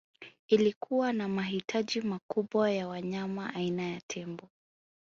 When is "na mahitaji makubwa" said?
1.13-2.71